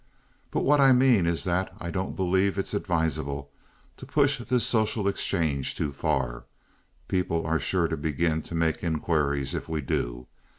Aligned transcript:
But 0.49 0.61
what 0.63 0.79
I 0.81 0.93
mean 0.93 1.27
is 1.27 1.43
that 1.43 1.71
I 1.79 1.91
don't 1.91 2.15
believe 2.15 2.57
it's 2.57 2.73
advisable 2.73 3.51
to 3.97 4.05
push 4.07 4.39
this 4.39 4.65
social 4.65 5.07
exchange 5.07 5.75
too 5.75 5.93
far. 5.93 6.45
People 7.07 7.45
are 7.45 7.59
sure 7.59 7.87
to 7.87 7.97
begin 7.97 8.41
to 8.49 8.55
make 8.55 8.83
inquiries 8.83 9.53
if 9.53 9.69
we 9.69 9.79
do. 9.81 10.25